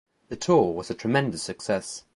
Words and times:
The 0.29 0.35
tour 0.35 0.73
was 0.73 0.89
a 0.89 0.95
tremendous 0.95 1.43
success. 1.43 2.05